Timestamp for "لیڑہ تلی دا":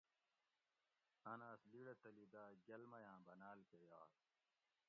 1.71-2.43